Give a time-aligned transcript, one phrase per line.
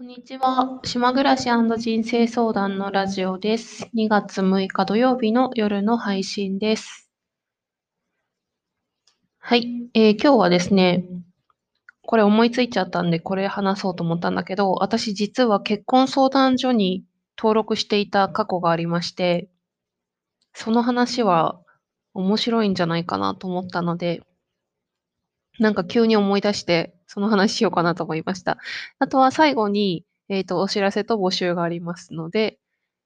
[0.00, 0.80] こんにちは。
[0.82, 3.86] 島暮らし人生相談のラジオです。
[3.94, 7.10] 2月6日土曜日の夜の配信です。
[9.36, 11.04] はい、えー、今日はですね、
[12.00, 17.04] これ思いついちゃったんで、これ話そうと思ったんだけど、私実は結婚相談所に
[17.36, 19.50] 登録していた過去がありまして、
[20.54, 21.60] その話は
[22.14, 24.22] 面白いんじゃないかなと思ったので、
[25.60, 28.58] なんか急に思い出して、その話しようかなと思いました。
[28.98, 32.58] あとは最後に、えっ、ー、と、お知らせと募集がありますので、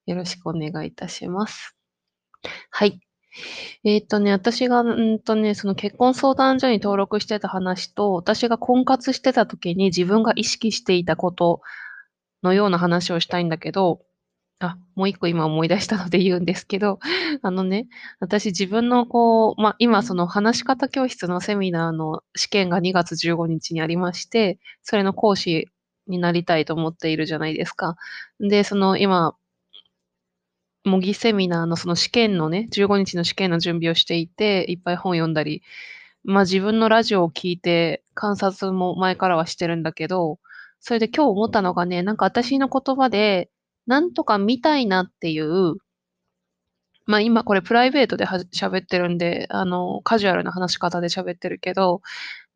[0.06, 1.74] よろしくお願いいたします。
[2.70, 3.00] はい。
[3.82, 11.60] えっ、ー、とね、私が、うんとね、その結婚相談所に登録してた話と、私が婚活してた時に自分が意識していたこと
[12.44, 14.02] のような話をしたいんだけど、
[14.60, 16.98] あ、もう一個今思い出したので言うんですけど、
[17.42, 17.86] あのね、
[18.20, 25.68] 私自分のこう、まあ、今その話し方教室のセミナーの試験が2月15日にありまして、それの講師
[26.06, 27.96] になりたいと思っているじゃないですか。
[28.40, 29.36] で、その今、
[30.84, 35.62] 模擬セミナーのその試験のね、15日の試験の準備をしていて、いっぱい本読んだり、
[36.24, 40.38] まあ、自分のラジオを聞いて観察も前からはしてるんだけど、
[40.80, 43.50] それで今日思ったのがね、なんか私の言葉で
[43.86, 45.74] なんとか見たいなっていう、
[47.06, 52.00] まあ今これプライベートで喋ってるんで、あの、カジュアルな話し方で喋ってるけど、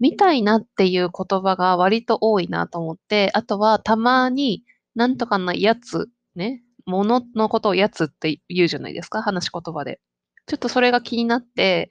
[0.01, 10.01] 見たいなっていう言葉が割と多いなと思って、あとはたまになんとかなやつ、ね、もののことをやつって言うじゃないですか、話し言葉で。
[10.47, 11.91] ちょっとそれが気になって、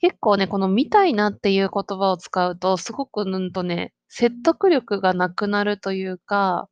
[0.00, 6.68] 結構ね、この見たいなっていう言葉を使うと、すごくうんとね、説得力がなくなるというか、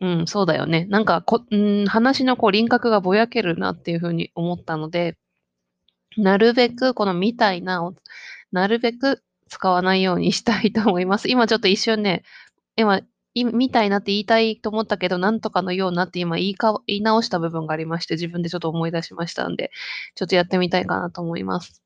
[0.00, 0.86] うーん、そうだよね。
[0.86, 5.16] なんか、こうん、話のこう輪郭がぼやけるなっていう風に思ったので、
[6.16, 7.94] なるべくこのみたいなを、
[8.52, 11.28] なるべく使わないようにしたいと思います。
[11.30, 12.22] 今ちょっと一瞬ね、
[12.76, 13.02] 今、
[13.34, 19.70] みたいなって言いたいと思ったけど、なんとかのようなって今言いか言い直した部分がありまして、自分でちょっと思い出しましたんで、
[20.16, 21.80] ちょっとやってみたいかなと思います。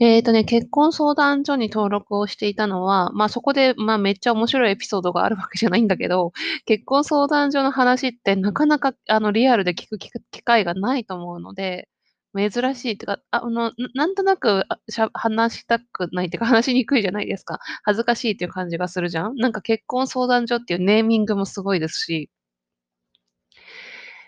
[0.00, 6.32] えっ、ー、とね、結婚相談所に登録をしていたのは、まあそこで、まあめっちゃ面白いエピソードがあるわけじゃないんだけど、
[6.66, 10.10] 結婚相談所の話ってなかなかあのリアルで聞く機
[10.42, 11.88] 会がないと思うので、
[12.36, 17.60] 珍しいってか、あの、なんとなくしゃ話したくないっていうか話しにくいじゃないですか。
[17.84, 22.30] 恥ずかしいっていう感じがするじゃんなんか結婚相談所っていうネーミングもすごいですし、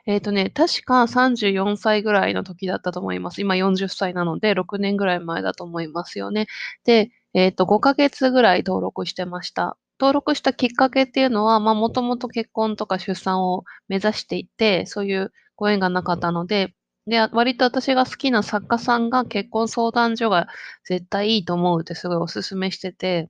[0.06, 3.41] えっ、とね、確か34歳ぐらいの時だったと思います。
[3.41, 6.47] 今40歳なので、6年ぐらい前だと思いますよね。
[6.84, 9.77] で、えっ、と、5ヶ月ぐらい登録してました。
[9.99, 16.75] 登録したきっかけっていうのは、まあ、もともと結婚とか出産を目指していて、そういうご縁がなかったので、
[17.06, 20.49] で、割と私が好きな作家さんが結婚相談所が
[20.84, 23.28] 絶対いいと思うってすごいお勧めしてて、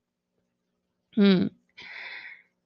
[1.16, 1.52] うん。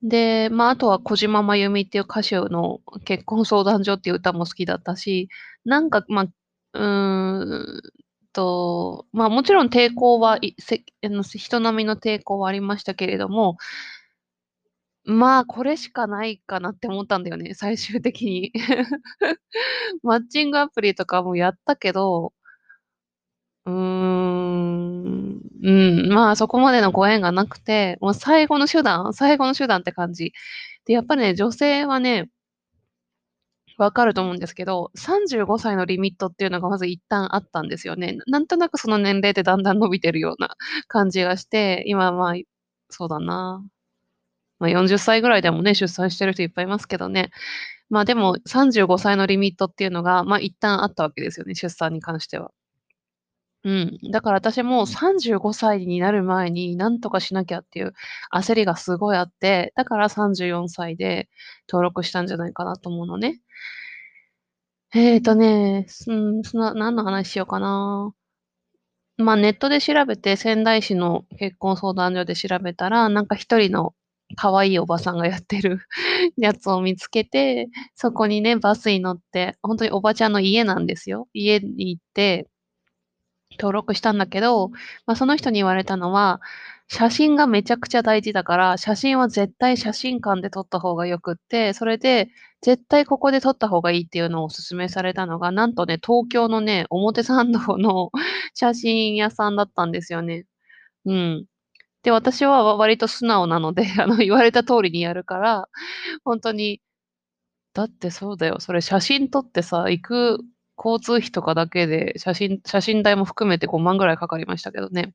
[0.03, 5.29] で、まあ、あとは小島真由美っていう歌手の結婚相談所っていう歌も好きだったし、
[5.65, 6.27] なんか、まあ、
[6.73, 6.85] う
[7.45, 7.83] ん
[8.33, 13.59] と、まあ、もちろん抵抗は、いせあの、人並みの抵抗はありましたけれども、
[15.05, 18.53] まあ、これしかないかなって思ったんだよね、最終的に。
[20.03, 22.33] マッチングアプリとかもやったけど、
[23.67, 24.90] うーん、
[25.63, 30.33] うん、まあ、そこまでのご縁がなくて、もう最後の手段最後の手段って感じ。
[30.87, 32.31] で、やっぱりね、女性はね、
[33.79, 38.19] わかると思うんですけど、35歳のリミットっていうのがまず一旦あったんですよね。
[38.27, 40.57] なんとなくその年齢でだんだん伸びてるような
[40.89, 42.35] 感じがして、今まあ、
[42.91, 43.65] そうだな。
[44.59, 47.31] まあ、40歳ぐらいでもね、出産してる人いっぱいいますけどね。
[47.91, 52.53] まあでも35歳のリミットっていうのが、まあ一旦あったわけですよね、出産に関しては。
[53.65, 53.99] うん。
[54.11, 57.93] だから私も35歳になる前に何とかしなきゃっていう
[58.35, 61.29] 焦りがすごいあって、だから34歳で
[61.69, 63.41] 登録したんじゃないかなと思うのね。
[64.93, 68.13] えっとね、うん、その何の話しようかな。
[69.19, 73.95] ま、ネットで調べて、仙台市の結婚相談所で調べたら、なんか一人の
[74.37, 75.81] 可愛いおばさんがやってる
[76.37, 81.29] やつを見つけて、そこにね、バスに乗って、ほんとにおばちゃんの家なんですよ。
[81.35, 82.49] 家に行って
[83.59, 84.69] 登録したんだけど、
[85.07, 86.41] まあ、その人に言われたのは、
[86.89, 92.31] 写真がめちゃくちゃ大事だから、写真は絶対写真館で撮った方がよくって、それで、
[92.63, 98.11] 絶対ここで撮った方がいいっていうのをお勧めされたのが、なんとね、東京のね、表参道の
[98.55, 100.47] 写真屋さんだったんですよね。
[101.07, 101.47] うん。
[102.03, 105.69] で、私は割と素直なので、 あの、言われた通りにやるから、
[106.25, 106.83] ほんとに、
[107.75, 110.41] だってそうだよ、それ写真撮ってさ、行く
[110.83, 115.13] 交通費とかだけで、写真写真代も含めて5万ぐらいかかりましたけどね。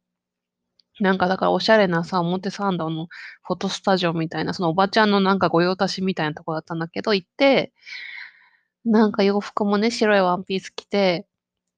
[1.00, 3.08] なんかだからおしゃれなさ、表参道の
[3.44, 7.74] フォトスタジオみたいな、そのおばちゃんのなんか御用達みたいなとこだったんだけど、行って、
[8.86, 11.28] なんか洋服もね、白いワンピース着て、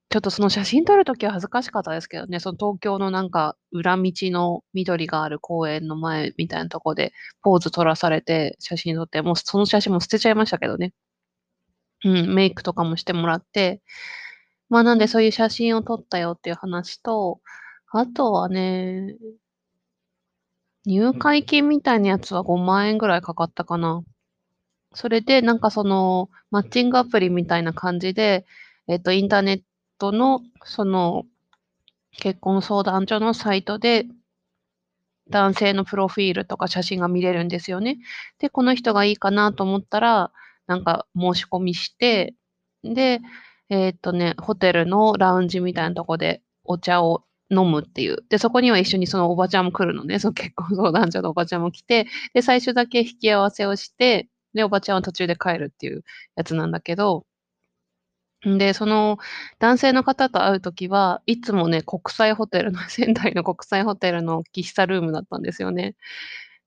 [0.10, 7.14] ちょっとその写真撮るときは恥ずかしかったですけどね、その東京のなんか裏道の緑がある公園の前みたいなとこで
[7.44, 10.94] ポーズ撮らされて写真撮って、もうその写真も捨てちゃいましたけどね。
[12.04, 13.82] うん、メイクとかもしてもらって、
[14.70, 17.40] まあなんでそういう写真を撮ったよっていう話と、
[17.92, 19.16] あとはね、
[20.86, 24.04] 入会金みたいなやつは5万円ぐらいかかったかな。
[24.94, 28.46] それでなんかそのマッチングアプリみたいな感じで、
[28.88, 29.62] えっと、インターネッ
[30.00, 31.26] トのその
[32.12, 34.06] 結婚相談所のサイトで
[35.30, 37.98] 男性のプロフィールとか写真が見れるんですよね。
[38.40, 40.32] で、この人がいいかなと思ったら、
[40.68, 42.36] なんか申し込みして、
[42.84, 43.20] で、
[43.70, 48.26] えーっとね、ホテルのラウンジみたいなとこでお茶を飲むっていう。
[48.30, 50.20] で、そこには一緒にそのおばちゃんも来るのね。
[50.20, 56.04] その結婚相談所のおばちゃんも来て、で、最初だけ引き合わせをして、で、おばちゃんは途中で帰るっていう
[56.36, 57.26] やつなんだけど、
[58.48, 59.18] んで、その
[59.60, 65.96] 男性の方と会うときは、いつもね、国際ホテルの、 仙台の国際ホテルの喫茶ルームだったんですよね。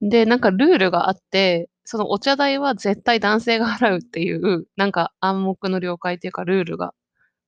[0.02, 6.94] で、なんかルールがあって、そのお茶代は絶対男性が払うっていう、 なんか暗黙の了解っていうかルールが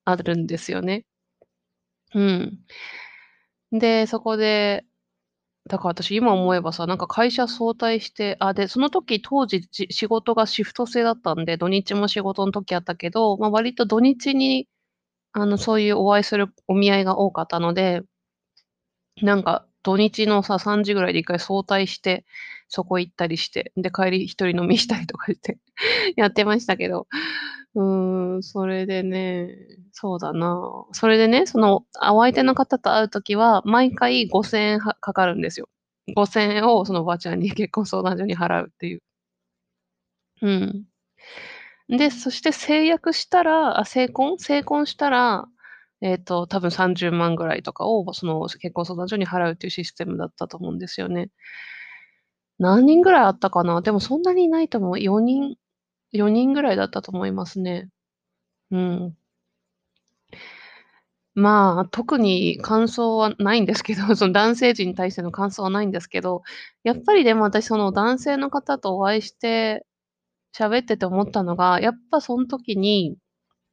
[0.06, 1.04] あるんですよね。
[2.14, 2.64] うん。
[3.72, 4.84] で、そこで、
[5.68, 14.68] だから私今思えばさ、なんか会社早退して、あ、で、その時当時仕事がシフト制だったんで、土日も仕事の時あったけど、ま、割と土日に、
[15.32, 18.02] あの、そういうお会いするお見合いが多かったので、
[19.22, 22.24] なんか土日のさ、3時ぐらいで1回早退して、
[22.68, 25.58] そこ行ったりして、で、帰り一人飲みしたりとかして
[26.16, 27.06] やってましたけど、
[27.74, 29.56] うーん、それでね、
[29.92, 30.60] そうだな。
[30.92, 35.68] それでね、その、お相手の方と会う時は、毎回5000円かかるんですよ。
[36.16, 39.00] 5000円をそのおばちゃんに 結婚相談所に払うっていう。
[40.40, 40.86] うん。
[41.88, 44.38] で、そして成約したらあ、成婚？
[44.38, 45.46] 成婚したら、
[46.02, 51.30] えっと、多分30万ぐらいとかを、その結婚相談所に払うっていうシステムだったと思うんですよね。
[52.58, 53.80] 何人ぐらいあったかな？
[53.82, 55.00] でもそんなにいないと思う。
[55.00, 55.56] 4人
[56.12, 57.88] 4人ぐらいだったと思いますね。
[58.72, 59.16] うん。
[61.34, 66.42] まあ、特に感想はないんですけど、 その男性陣に対しての感想はないんですけど、
[66.84, 69.86] やっぱりでも私その男性の方とお会いして
[70.56, 73.16] 喋ってて思ったのが、やっぱそん時に、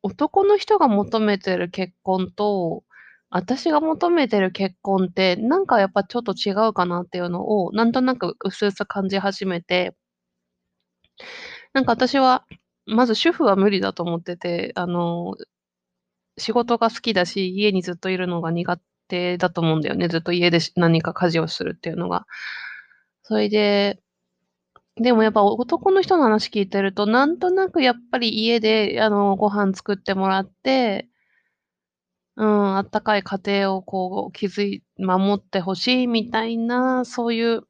[0.04, 2.84] 男の人が求めてる結婚と、
[3.30, 9.96] 私が求めてる結婚って、なんかやっぱちょっと違うかなっていうのを、なんとなく薄々感じ始めて
[11.74, 12.46] なんか私は、
[12.86, 15.36] まず主婦は無理だと思ってて、あの、
[16.38, 20.08] 仕事が好きだし、家にずっといるのが苦手だと思うんだよね。
[20.10, 22.26] ずっと家で何か家事をするっていうのが。
[23.24, 24.00] それで、
[25.00, 31.10] でもやっぱ男の人の話聞いてると、なんとなくやっぱり家で、あの、ご飯作ってもらって
[32.38, 37.64] うん、あったかい家庭をこう築い守って欲しいみたいな、そういう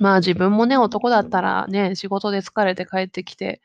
[0.00, 3.60] まあ、自分もね、男だったらね、仕事で疲れて帰ってきて、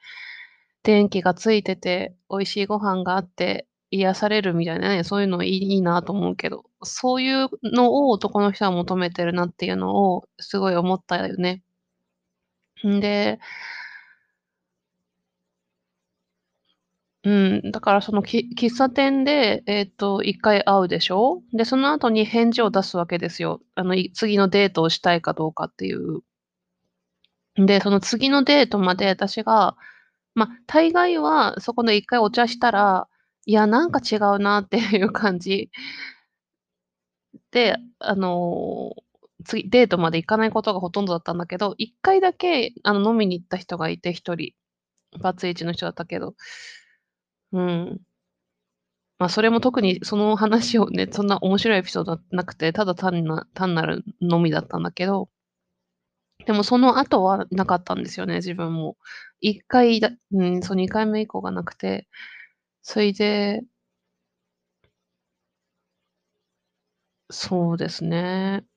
[0.83, 11.63] 電気がついてて、美味しいご飯があって癒されるみたいなね、そういうのいいいいなと思うけど、そういうのを男の人は求めてるなっていうのをすごい思ったよね。
[12.87, 13.39] んで
[17.23, 17.29] う
[17.67, 21.41] ん、だからそのき喫茶店で、えっと、1回会うでしょ？
[21.53, 23.59] で、その後に返事を出すわけですよ。
[23.75, 26.21] あの、次のデートをしたいかどうかっていう。
[27.55, 29.75] で、その次のデートまで私が、
[30.35, 33.07] まあ、大概はそこで1回お茶したら、
[33.45, 35.69] いや、なんか違うなっていう感じ
[37.51, 38.93] で、あの、
[39.45, 44.55] 次デートまで行かないことがほとんどだったんだけど、1回だけ、あの、飲みに行った人がいて、1人。
[45.21, 46.35] バツイチの人だったけど。
[47.51, 48.01] うん。
[49.19, 55.29] まあ、それも特にその話をね、そんな面白いエピソードなくて、ただ単な単なる飲みだったんだけど。
[56.45, 58.97] でもその後はなかったんですよね、自分も。
[59.41, 62.07] 1回だうん、そう2回目以降がなくて、
[62.83, 63.63] そいで
[67.31, 68.68] そうですね。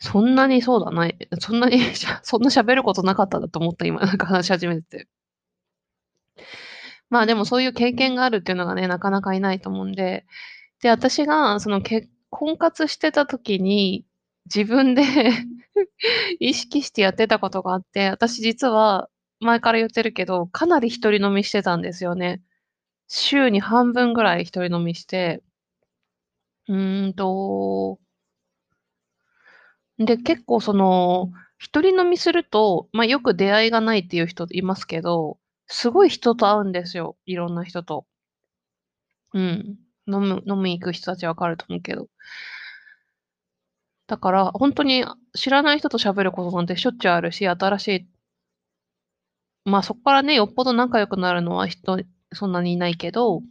[0.00, 1.78] そんなにそうだないそんなに
[2.22, 5.08] そんな喋ることなかったなと思った、今 なんか話し始めて。
[7.10, 10.26] まあ、でもそういう経験があるっていうのがね、なかなかいないと思うんで、
[10.82, 14.06] で、私がその結婚活してた時に、
[14.54, 15.02] 自分で
[16.40, 19.08] 意識してやってたことがあって、私実は
[19.40, 22.42] 前から言ってるけど、かなり一人飲みしてたんですよね。
[23.08, 25.42] 週に半分ぐらい一人飲みして
[26.68, 27.98] うーんと
[29.98, 38.04] で、結構その、一人飲みすると、ま、よく出会いがないっていう人いますけど、すごい人と会うんですよ、いろんな人と。
[39.34, 39.78] うん。
[40.06, 42.08] 飲む飲み行く人たち分かると思うけど。
[44.08, 48.08] だから、ほんとに知らない人と喋ることなんてしょっちゅうあるし、新しい
[49.66, 51.98] ま、そっからね、よっぽど仲良くなるのは人
[52.32, 53.42] そんなにいないけど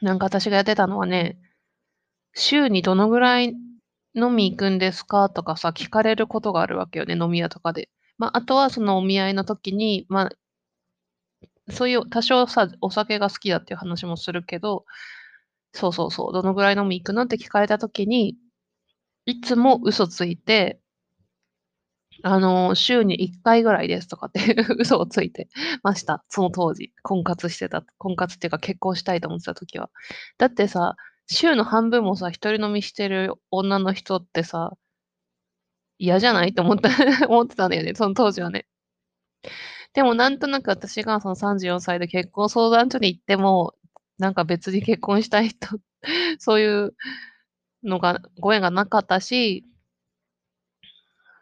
[0.00, 1.38] なんか私がやってたのはね、
[2.34, 3.54] 週にどのぐらい
[4.18, 5.30] 飲み行くんですか？
[5.30, 7.88] とかさ、聞かれることがあるわけよね、飲み屋とかで。
[8.18, 10.30] ま、あとはそのお見合いの時に、まあ
[11.70, 14.84] そういう多少さ、お酒が好きだっていう話もするけど、
[15.74, 18.36] そうそうそう、どのぐらい飲み行くのって聞かれた時に、
[19.26, 20.80] いつも嘘ついて
[22.22, 24.40] あの、週に1回ぐらいですとかって
[24.78, 25.48] 嘘をついて
[25.82, 26.24] ました。
[26.28, 29.90] その当時、婚活してた婚活っていうか結婚したいと思ってた時は。
[30.38, 30.96] だってさ、
[31.30, 34.72] 週の半分もさ、一人飲みしてる女の人ってさ
[36.00, 36.54] 嫌じゃない？
[36.54, 36.90] と思った
[37.28, 38.66] 思ってたんだよね、その当時はね。
[39.94, 43.74] でもなんとなく私がその34歳で結婚相談所に行っても、
[44.18, 45.68] なんか別に結婚したい人、
[46.38, 46.94] そういう
[47.84, 49.64] のがご縁がなかったし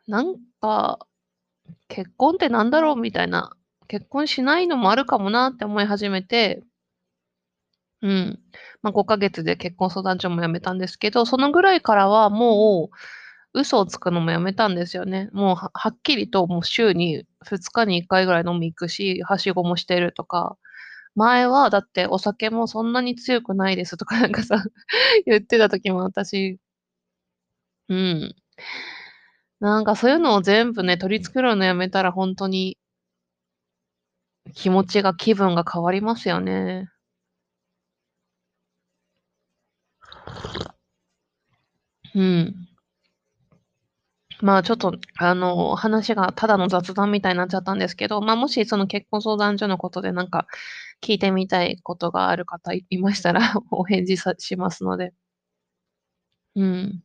[0.07, 1.01] なんか、
[1.89, 3.53] 結婚ってなんだろうみたいな、
[3.89, 6.63] 結婚しないのもあるかもなって思い始めて
[8.07, 8.39] うん。
[8.83, 12.97] ま、5ヶ月で結婚相談所も辞めたんですけど、そのぐらいからはもう、
[13.61, 15.31] 嘘をつくのもやめたんですよね。
[15.33, 20.57] もうはっきりともう週に2日に1回ぐらい飲み行くし、はしごもしてるとか、
[21.17, 24.63] 前はだってお酒もそんなに強くないですとか なんかさ、
[25.27, 26.59] 言ってた時も私
[27.89, 28.37] うん。
[29.61, 32.77] なんかそういうのを全部ね、取り繕うのやめたらほんとに
[34.55, 36.89] 気持ちが気分が変わりますよね。
[42.15, 42.67] うん。
[44.43, 50.47] まあ、ちょっと、あの、話がただの雑談みたいになっちゃったんですけど、まあ、もしその結婚相談所のことでなんか
[51.03, 53.41] 聞いてみたいことがある方いいましたら、
[53.71, 55.15] お返事さしますので。
[56.55, 57.03] うん。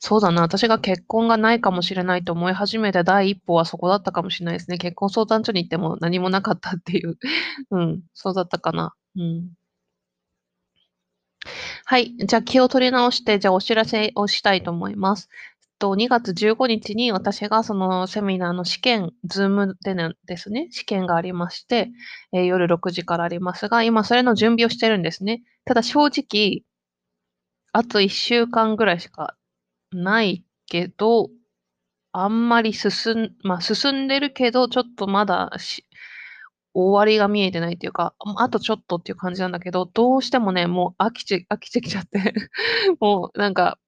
[0.00, 4.78] そうだな、私が結婚がないかもしれないと思い始めた第一歩はそこだったかもしれないですね。
[4.78, 7.18] 結婚相談所に行っても何もなかったっていう。
[7.70, 8.94] うん、そうだったかな。
[9.16, 9.50] うん。
[11.84, 15.28] はい、じゃあ気を取り直して、じゃあお知らせをしたいと思います。
[15.80, 21.90] と、2月15日に私がそのセミナーの試験、Zoom でのですね、試験がありまして、
[22.32, 25.42] え、夜6時からありますが、今それの準備をしてるんですね。
[25.64, 26.62] ただ正直
[27.74, 29.34] あと1週間ぐらいしか
[29.92, 31.30] ないけど、
[32.12, 35.86] あんまり進んまあ、進んでるけど、ちょっとまだ、し
[36.74, 42.34] 終わりが見えてないっていうか、あ、あとちょっとっていう感じなんだけど、どうしてもね、もう飽きち飽きてきちゃって
[43.00, 43.78] もうなんか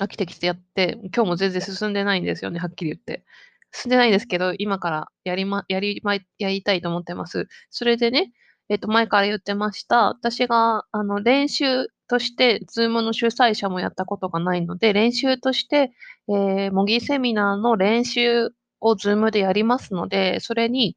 [0.00, 3.24] 飽きてきてやって、今日も全然進んでないんですよね、はっきり言って。
[3.72, 7.48] 進んでないんですけど、今からやりまやりまやりたいと思ってます。
[7.70, 8.32] それでね、
[8.68, 15.90] えっと前から言ってました、私があの練習として Zoom の主催者もやったことがないので、練習として、
[16.30, 20.96] え、模擬セミナーの練習を Zoom でやりますので、それに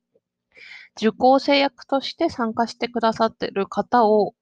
[0.98, 4.36] 受講生役として参加してくださってる方を、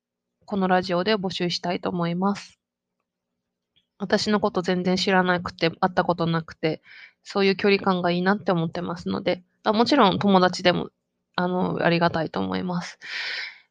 [0.46, 2.60] このラジオで募集したいと思います。
[4.00, 6.82] 私のこと全然知らなくて、会ったことなくて、
[7.24, 10.90] そういう距離感がいいなって思ってますので、あ、もちろん友達でも、
[11.36, 12.98] あの、ありがたいと思います。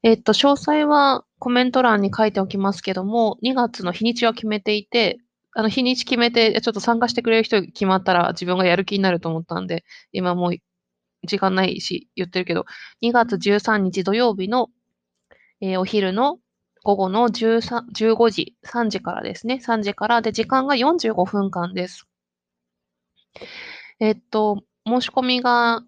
[0.03, 5.19] えっと、詳細はコメント欄に書いておきますけども、2月の日にちは決めていて、
[5.55, 10.55] あの、日にち決めて、ちょっと参加してくれる人決まったら自分がやる気になると思ったんで、今もう
[11.25, 12.65] 時間ないし言ってるけど、
[13.01, 14.69] 2月13日土曜日の、
[15.61, 16.39] え、お昼の
[16.85, 19.61] 午後の13-15時、3時からですね。
[19.63, 22.07] 3時から、で、時間が45分間です。
[24.01, 25.83] えっと、申し込みが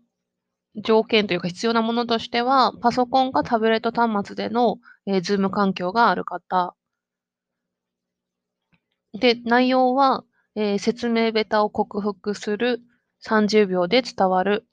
[0.77, 6.75] 条件というか必要なものとしては、パソコンかタブレット端末での、え、Zoom 環境がある方。
[9.13, 10.25] で、内容は、
[10.57, 12.81] え、説明下手を克服する、
[13.21, 14.67] 30秒で伝わる、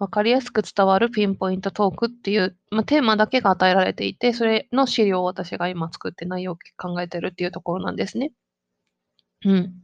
[0.00, 8.32] 分かりやすく伝わるピンポイントトークっていう、ま、テーマだけが与えられていて、それの資料を私が今作って内容を考えてるっていうところなんですね。
[9.44, 9.82] うん。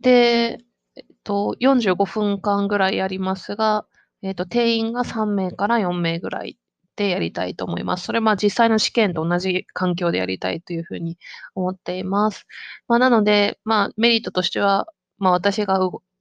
[0.00, 0.58] で、
[0.96, 3.86] えっと、45分間ぐらいやりますが、
[4.22, 6.58] えっと、定員が3名から4名ぐらい
[6.96, 8.04] でやりたいと思います。
[8.04, 11.18] それ、ま、実際の試験と同じ環境でやりたいという風に
[11.54, 12.46] 思っています。
[12.88, 14.86] まあ、なので、まあ、メリットとしては、
[15.18, 15.80] まあ、私が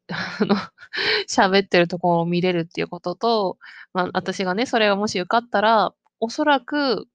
[0.10, 0.56] あの、
[1.30, 3.58] 喋ってるところを見れるっていうことと、
[3.94, 7.08] ま、私がね、それをもし受かったら、おそらく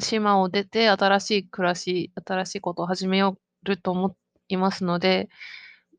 [0.00, 4.16] 島を出て新しい暮らし、新しいことを始めよると思
[4.48, 5.28] いますので、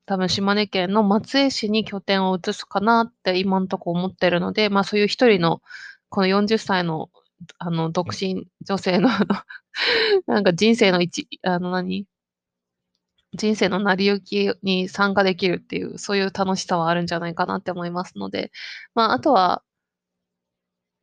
[0.08, 5.62] 多分島根県の松江市に拠点を移すかなって今んとこ思ってるので、まあそういう一人の
[6.10, 7.10] この40歳の
[7.60, 9.10] あの独身女性の
[10.28, 12.06] なんか人生の一、あの何？
[13.34, 18.52] 人生の成り行きに参加できるっていう、そういう楽しさはあるんじゃないかなって思いますので、
[18.96, 19.64] まああとは、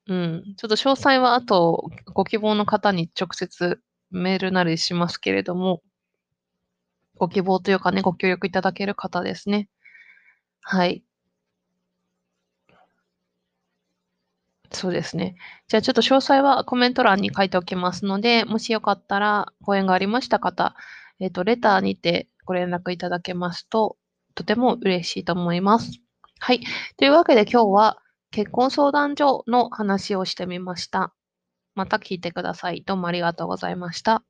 [0.07, 5.83] うん、ちょっと詳細はあとご希望の方に直接メールなりしますけれども、
[7.17, 9.69] ご希望というかね、ご協力いただける方ですね。
[10.63, 11.05] はい。
[14.73, 15.37] そうですね。
[15.69, 20.75] じゃあちょっと詳細はコメント欄に書いておきますので、もしよかったらご縁がありました方、
[21.21, 23.97] えっ、と、レターにてご連絡いただけますと、
[24.35, 26.01] とても嬉しいと思います。
[26.41, 26.61] はい。
[26.97, 27.99] というわけで今日は
[28.31, 31.15] 結婚相談所の話をしてみました。
[31.75, 32.83] また聞いてください。
[32.85, 34.25] どうもありがとうございました。